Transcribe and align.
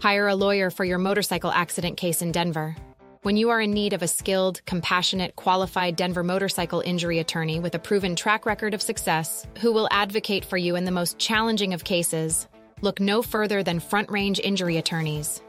Hire 0.00 0.28
a 0.28 0.34
lawyer 0.34 0.70
for 0.70 0.86
your 0.86 0.96
motorcycle 0.96 1.50
accident 1.50 1.98
case 1.98 2.22
in 2.22 2.32
Denver. 2.32 2.74
When 3.20 3.36
you 3.36 3.50
are 3.50 3.60
in 3.60 3.72
need 3.72 3.92
of 3.92 4.00
a 4.00 4.08
skilled, 4.08 4.64
compassionate, 4.64 5.36
qualified 5.36 5.96
Denver 5.96 6.22
motorcycle 6.22 6.80
injury 6.80 7.18
attorney 7.18 7.60
with 7.60 7.74
a 7.74 7.78
proven 7.78 8.16
track 8.16 8.46
record 8.46 8.72
of 8.72 8.80
success 8.80 9.46
who 9.60 9.74
will 9.74 9.88
advocate 9.90 10.46
for 10.46 10.56
you 10.56 10.74
in 10.74 10.86
the 10.86 10.90
most 10.90 11.18
challenging 11.18 11.74
of 11.74 11.84
cases, 11.84 12.48
look 12.80 12.98
no 12.98 13.20
further 13.20 13.62
than 13.62 13.78
Front 13.78 14.10
Range 14.10 14.40
Injury 14.40 14.78
Attorneys. 14.78 15.42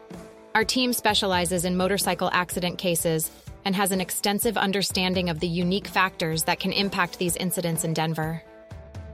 Our 0.54 0.66
team 0.66 0.92
specializes 0.92 1.64
in 1.64 1.78
motorcycle 1.78 2.30
accident 2.34 2.78
cases 2.78 3.32
and 3.64 3.74
has 3.74 3.94
an 3.94 4.02
extensive 4.02 4.58
understanding 4.58 5.30
of 5.30 5.40
the 5.40 5.48
unique 5.48 5.88
factors 5.88 6.44
that 6.44 6.60
can 6.60 6.74
impact 6.74 7.20
these 7.20 7.38
incidents 7.38 7.86
in 7.86 7.94
Denver. 7.94 8.44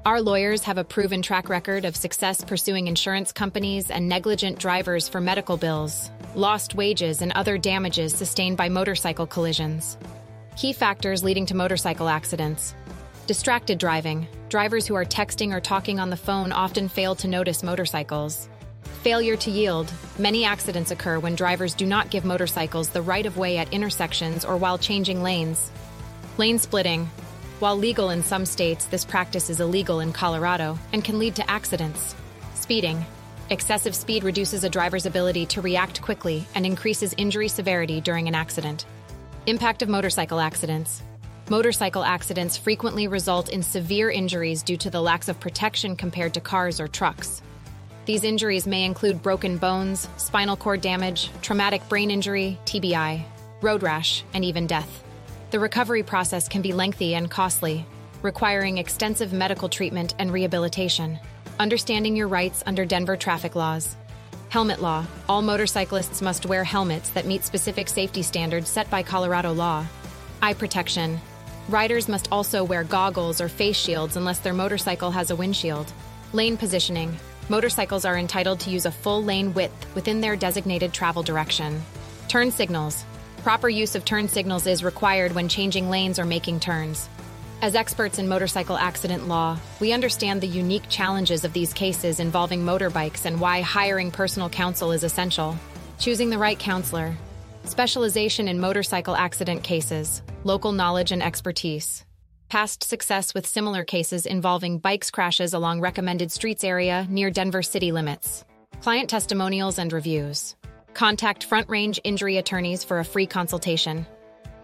Our 0.08 0.22
lawyers 0.22 0.64
have 0.64 0.78
a 0.78 0.86
proven 0.86 1.22
track 1.22 1.50
record 1.50 1.84
of 1.84 1.94
success 1.94 2.42
pursuing 2.42 2.88
insurance 2.88 3.34
companies 3.34 3.92
and 3.92 4.08
negligent 4.08 4.58
drivers 4.58 5.10
for 5.10 5.20
medical 5.20 5.58
bills, 5.58 6.10
lost 6.34 6.76
wages, 6.76 7.22
and 7.22 7.34
other 7.34 7.58
damages 7.58 8.16
sustained 8.16 8.56
by 8.56 8.70
motorcycle 8.70 9.28
collisions. 9.28 9.98
Key 10.56 10.72
factors 10.72 11.26
leading 11.26 11.46
to 11.48 11.56
motorcycle 11.56 12.08
accidents 12.08 12.74
distracted 13.28 13.80
driving. 13.80 14.30
Drivers 14.48 14.88
who 14.88 14.96
are 14.96 15.04
texting 15.04 15.54
or 15.54 15.60
talking 15.60 16.00
on 16.00 16.10
the 16.10 16.16
phone 16.16 16.54
often 16.54 16.88
fail 16.88 17.14
to 17.16 17.28
notice 17.28 17.62
motorcycles. 17.62 18.48
Failure 19.04 19.36
to 19.36 19.52
yield. 19.52 19.92
Many 20.18 20.46
accidents 20.46 20.92
occur 20.92 21.20
when 21.20 21.36
drivers 21.36 21.74
do 21.74 21.86
not 21.86 22.10
give 22.12 22.24
motorcycles 22.24 22.88
the 22.88 23.02
right 23.02 23.26
of 23.26 23.36
way 23.36 23.58
at 23.58 23.74
intersections 23.74 24.46
or 24.46 24.56
while 24.56 24.78
changing 24.78 25.22
lanes. 25.22 25.70
Lane 26.38 26.60
splitting. 26.60 27.10
While 27.60 27.76
legal 27.76 28.12
in 28.12 28.22
some 28.22 28.46
states, 28.46 28.86
this 28.86 29.04
practice 29.04 29.50
is 29.50 29.60
illegal 29.60 30.00
in 30.00 30.14
Colorado 30.14 30.78
and 30.94 31.04
can 31.04 31.18
lead 31.18 31.36
to 31.38 31.50
accidents. 31.50 32.14
Speeding. 32.54 33.04
Excessive 33.50 33.96
speed 33.96 34.24
reduces 34.24 34.64
a 34.64 34.70
driver's 34.70 35.08
ability 35.08 35.48
to 35.48 35.62
react 35.62 36.00
quickly 36.04 36.46
and 36.54 36.68
increases 36.68 37.16
injury 37.18 37.48
severity 37.48 38.00
during 38.00 38.28
an 38.28 38.36
accident. 38.36 38.86
Impact 39.48 39.82
of 39.82 39.90
motorcycle 39.90 40.40
accidents. 40.40 41.02
Motorcycle 41.50 42.04
accidents 42.04 42.58
frequently 42.58 43.08
result 43.08 43.50
in 43.50 43.64
severe 43.64 44.12
injuries 44.12 44.62
due 44.62 44.78
to 44.78 44.92
the 44.92 45.02
lack 45.02 45.28
of 45.28 45.40
protection 45.40 45.96
compared 45.96 46.36
to 46.36 46.42
cars 46.42 46.80
or 46.80 46.88
trucks. 46.88 47.42
These 48.06 48.24
injuries 48.24 48.68
may 48.68 48.84
include 48.84 49.24
broken 49.24 49.58
bones, 49.58 50.08
spinal 50.18 50.58
cord 50.58 50.82
damage, 50.82 51.32
traumatic 51.42 51.90
brain 51.90 52.12
injury, 52.12 52.60
TBI, 52.66 53.24
road 53.64 53.82
rash, 53.82 54.24
and 54.36 54.46
even 54.46 54.68
death. 54.68 55.04
The 55.50 55.60
recovery 55.60 56.04
process 56.04 56.50
can 56.50 56.62
be 56.62 56.74
lengthy 56.74 57.16
and 57.16 57.32
costly, 57.32 57.86
requiring 58.22 58.78
extensive 58.78 59.32
medical 59.32 59.70
treatment 59.70 60.14
and 60.20 60.30
rehabilitation. 60.30 61.18
Understanding 61.58 62.18
your 62.18 62.28
rights 62.28 62.64
under 62.66 62.84
Denver 62.84 63.16
traffic 63.16 63.56
laws. 63.56 63.96
Helmet 64.50 64.82
law. 64.82 65.06
All 65.30 65.42
motorcyclists 65.42 66.22
must 66.22 66.46
wear 66.46 66.66
helmets 66.66 67.12
that 67.12 67.26
meet 67.26 67.46
specific 67.46 67.88
safety 67.88 68.24
standards 68.24 68.70
set 68.70 68.90
by 68.90 69.04
Colorado 69.04 69.54
law. 69.54 69.86
Eye 70.42 70.54
protection. 70.54 71.18
Riders 71.70 72.10
must 72.10 72.28
also 72.30 72.66
wear 72.66 72.84
goggles 72.84 73.40
or 73.40 73.48
face 73.48 73.78
shields 73.78 74.18
unless 74.18 74.40
their 74.40 74.54
motorcycle 74.54 75.12
has 75.12 75.32
a 75.32 75.36
windshield. 75.36 75.94
Lane 76.34 76.58
positioning. 76.58 77.18
Motorcycles 77.48 78.04
are 78.04 78.18
entitled 78.18 78.60
to 78.62 78.70
use 78.70 78.86
a 78.86 78.92
full 78.92 79.24
lane 79.24 79.54
width 79.54 79.96
within 79.96 80.20
their 80.20 80.36
designated 80.36 80.92
travel 80.92 81.24
direction. 81.24 81.82
Turn 82.28 82.52
signals. 82.52 83.06
Proper 83.48 83.70
use 83.70 83.96
of 83.96 84.04
turn 84.04 84.28
signals 84.28 84.68
is 84.68 84.84
required 84.84 85.32
when 85.32 85.48
changing 85.48 85.90
lanes 85.90 86.20
or 86.20 86.26
making 86.26 86.60
turns. 86.60 87.08
As 87.62 87.76
experts 87.76 88.20
in 88.20 88.28
motorcycle 88.28 88.76
accident 88.76 89.30
law, 89.30 89.58
we 89.80 89.94
understand 89.94 90.42
the 90.42 90.48
unique 90.50 90.90
challenges 90.90 91.46
of 91.46 91.54
these 91.54 91.72
cases 91.72 92.20
involving 92.20 92.66
motorbikes 92.66 93.24
and 93.24 93.40
why 93.40 93.62
hiring 93.62 94.12
personal 94.12 94.50
counsel 94.50 94.92
is 94.92 95.06
essential. 95.06 95.56
Choosing 95.98 96.30
the 96.30 96.38
right 96.38 96.60
counselor, 96.60 97.16
specialization 97.64 98.50
in 98.50 98.60
motorcycle 98.60 99.16
accident 99.16 99.64
cases, 99.64 100.22
local 100.44 100.74
knowledge 100.74 101.14
and 101.14 101.24
expertise. 101.24 102.04
Past 102.50 102.84
success 102.84 103.34
with 103.34 103.48
similar 103.48 103.86
cases 103.86 104.26
involving 104.26 104.78
bikes 104.78 105.10
crashes 105.10 105.54
along 105.54 105.80
recommended 105.80 106.34
streets 106.34 106.66
area 106.66 107.08
near 107.10 107.30
Denver 107.30 107.64
city 107.64 107.94
limits. 107.94 108.44
Client 108.82 109.10
testimonials 109.10 109.80
and 109.80 109.94
reviews. 109.94 110.58
Contact 110.94 111.44
Front 111.44 111.70
Range 111.70 112.00
Injury 112.04 112.38
Attorneys 112.38 112.84
for 112.84 113.00
a 113.00 113.06
free 113.06 113.28
consultation. 113.28 114.06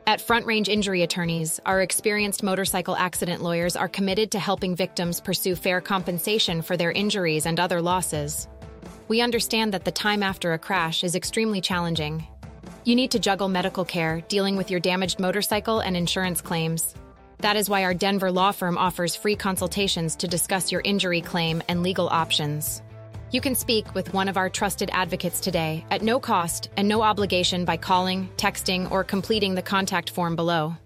At 0.07 0.19
Front 0.19 0.45
Range 0.45 0.67
Injury 0.67 1.03
Attorneys, 1.03 1.59
our 1.65 1.81
experienced 1.81 2.43
motorcycle 2.43 2.95
accident 2.95 3.41
lawyers 3.41 3.75
are 3.75 3.87
committed 3.87 4.31
to 4.31 4.39
helping 4.39 4.75
victims 4.75 5.21
pursue 5.21 5.55
fair 5.55 5.79
compensation 5.79 6.61
for 6.61 6.75
their 6.75 6.91
injuries 6.91 7.45
and 7.45 7.59
other 7.59 7.81
losses. 7.81 8.47
We 9.07 9.21
understand 9.21 9.73
that 9.73 9.85
the 9.85 9.91
time 9.91 10.23
after 10.23 10.53
a 10.53 10.59
crash 10.59 11.03
is 11.03 11.15
extremely 11.15 11.61
challenging. 11.61 12.27
You 12.83 12.95
need 12.95 13.11
to 13.11 13.19
juggle 13.19 13.47
medical 13.47 13.85
care, 13.85 14.21
dealing 14.27 14.57
with 14.57 14.71
your 14.71 14.79
damaged 14.79 15.19
motorcycle, 15.19 15.79
and 15.79 15.95
insurance 15.95 16.41
claims. 16.41 16.95
That 17.39 17.55
is 17.57 17.69
why 17.69 17.83
our 17.83 17.93
Denver 17.93 18.31
law 18.31 18.51
firm 18.51 18.77
offers 18.77 19.15
free 19.15 19.35
consultations 19.35 20.15
to 20.17 20.27
discuss 20.27 20.71
your 20.71 20.81
injury 20.81 21.21
claim 21.21 21.61
and 21.67 21.83
legal 21.83 22.09
options. 22.09 22.81
You 23.33 23.41
can 23.41 23.55
speak 23.55 23.95
with 23.95 24.13
one 24.13 24.29
of 24.29 24.37
our 24.37 24.47
trusted 24.47 24.91
advocates 24.93 25.39
today 25.39 25.83
at 25.89 26.03
no 26.03 26.19
cost 26.19 26.69
and 26.77 26.87
no 26.87 27.01
obligation 27.01 27.65
by 27.65 27.77
calling, 27.77 28.29
texting, 28.37 28.91
or 28.91 29.03
completing 29.03 29.55
the 29.55 29.61
contact 29.63 30.11
form 30.11 30.35
below. 30.35 30.77